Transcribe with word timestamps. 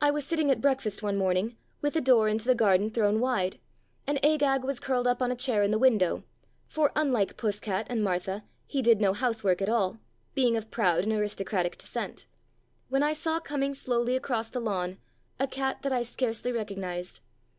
I 0.00 0.10
was 0.10 0.24
sitting 0.24 0.50
at 0.50 0.62
breakfast 0.62 1.02
one 1.02 1.18
morning, 1.18 1.58
with 1.82 1.92
the 1.92 2.00
door 2.00 2.26
into 2.26 2.46
the 2.46 2.54
garden 2.54 2.88
thrown 2.90 3.20
wide, 3.20 3.60
and 4.06 4.18
Agag 4.24 4.64
was 4.64 4.80
curled 4.80 5.06
up 5.06 5.20
on 5.20 5.30
a 5.30 5.36
chair 5.36 5.62
in 5.62 5.70
the 5.70 5.78
window 5.78 6.24
(for, 6.68 6.90
unlike 6.96 7.36
Puss 7.36 7.60
cat 7.60 7.86
and 7.90 8.02
Martha, 8.02 8.44
he 8.66 8.80
did 8.80 8.98
no 8.98 9.12
housework 9.12 9.60
at 9.60 9.68
all, 9.68 9.98
being 10.34 10.56
of 10.56 10.70
proud 10.70 11.04
and 11.04 11.12
aristocratic 11.12 11.76
descent), 11.76 12.26
when 12.88 13.02
I 13.02 13.12
saw 13.12 13.38
coming 13.38 13.74
slowly 13.74 14.16
across 14.16 14.48
the 14.48 14.58
lawn 14.58 14.96
a 15.38 15.46
cat 15.46 15.82
that 15.82 15.92
I 15.92 16.00
scarcely 16.02 16.50
recog 16.50 16.78
nized. 16.78 17.20